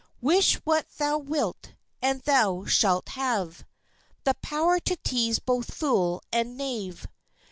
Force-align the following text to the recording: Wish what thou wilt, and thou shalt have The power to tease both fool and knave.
Wish 0.19 0.55
what 0.65 0.87
thou 0.97 1.19
wilt, 1.19 1.73
and 2.01 2.21
thou 2.23 2.65
shalt 2.65 3.09
have 3.09 3.63
The 4.23 4.33
power 4.33 4.79
to 4.79 4.95
tease 4.95 5.37
both 5.37 5.75
fool 5.75 6.23
and 6.31 6.57
knave. 6.57 7.05